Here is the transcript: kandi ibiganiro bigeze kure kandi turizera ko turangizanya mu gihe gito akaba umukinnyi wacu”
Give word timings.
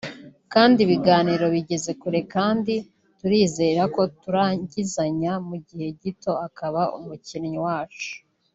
kandi 0.53 0.77
ibiganiro 0.85 1.45
bigeze 1.55 1.91
kure 2.01 2.19
kandi 2.33 2.73
turizera 3.19 3.81
ko 3.95 4.01
turangizanya 4.21 5.33
mu 5.47 5.55
gihe 5.67 5.87
gito 6.01 6.31
akaba 6.47 6.81
umukinnyi 6.97 7.59
wacu” 7.67 8.11